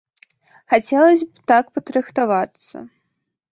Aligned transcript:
Хацелася 0.73 1.27
б 1.27 1.45
так 1.53 1.65
падрыхтавацца. 1.77 2.77